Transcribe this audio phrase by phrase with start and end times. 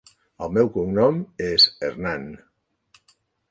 [0.45, 1.19] El meu cognom
[1.49, 2.27] és Hernán.